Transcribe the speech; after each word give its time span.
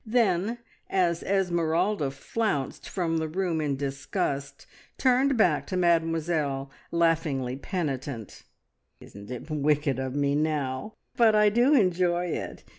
Then, 0.03 0.57
as 0.89 1.21
Esmeralda 1.21 2.09
flounced 2.09 2.89
from 2.89 3.17
the 3.19 3.27
room 3.27 3.61
in 3.61 3.75
disgust, 3.75 4.65
turned 4.97 5.37
back 5.37 5.67
to 5.67 5.77
Mademoiselle, 5.77 6.71
laughingly 6.89 7.55
penitent. 7.55 8.41
"Isn't 8.99 9.29
it 9.29 9.51
wicked 9.51 9.99
of 9.99 10.15
me 10.15 10.33
now, 10.33 10.95
but 11.15 11.35
I 11.35 11.49
do 11.49 11.75
enjoy 11.75 12.29
it! 12.29 12.63